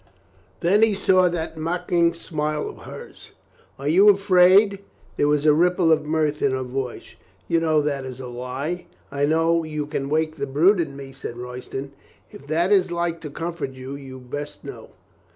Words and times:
Then 0.61 0.81
he 0.81 0.95
saw 0.95 1.29
that 1.29 1.57
mocking 1.57 2.15
smile 2.15 2.67
of 2.67 2.77
hers. 2.85 3.33
"Are 3.77 3.87
you 3.87 4.09
afraid?" 4.09 4.79
There 5.15 5.27
was 5.27 5.45
a 5.45 5.53
ripple 5.53 5.91
of 5.91 6.07
mirth 6.07 6.41
in 6.41 6.53
her 6.53 6.63
voice. 6.63 7.13
"You 7.47 7.59
know 7.59 7.83
that 7.83 8.03
is 8.03 8.19
a 8.19 8.25
lie." 8.25 8.87
"I 9.11 9.27
know 9.27 9.63
you 9.63 9.85
can 9.85 10.09
wake 10.09 10.37
the 10.37 10.47
brute 10.47 10.79
in 10.79 10.95
me," 10.97 11.13
said 11.13 11.37
Royston. 11.37 11.91
"If 12.31 12.47
that 12.47 12.71
is 12.71 12.89
like 12.89 13.21
to 13.21 13.29
comfort 13.29 13.73
you, 13.73 13.95
you 13.95 14.17
best 14.17 14.63
know." 14.63 14.89